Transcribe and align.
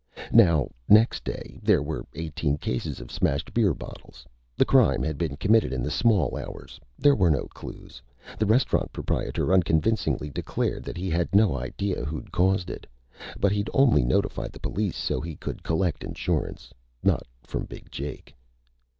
Now, 0.31 0.67
next 0.89 1.23
day, 1.23 1.59
there 1.61 1.83
were 1.83 2.07
eighteen 2.15 2.57
cases 2.57 2.99
of 2.99 3.11
smashed 3.11 3.53
beer 3.53 3.71
bottles. 3.75 4.25
The 4.57 4.65
crime 4.65 5.03
had 5.03 5.15
been 5.15 5.35
committed 5.35 5.71
in 5.71 5.83
the 5.83 5.91
small 5.91 6.35
hours. 6.35 6.79
There 6.97 7.13
were 7.13 7.29
no 7.29 7.43
clues. 7.53 8.01
The 8.39 8.47
restaurant 8.47 8.91
proprietor 8.91 9.53
unconvincingly 9.53 10.31
declared 10.31 10.83
that 10.85 10.97
he 10.97 11.11
had 11.11 11.35
no 11.35 11.55
idea 11.55 12.03
who'd 12.03 12.31
caused 12.31 12.71
it. 12.71 12.87
But 13.39 13.51
he'd 13.51 13.69
only 13.75 14.03
notified 14.03 14.53
the 14.53 14.59
police 14.59 14.97
so 14.97 15.21
he 15.21 15.35
could 15.35 15.61
collect 15.61 16.03
insurance 16.03 16.73
not 17.03 17.27
from 17.43 17.65
Big 17.65 17.91
Jake. 17.91 18.35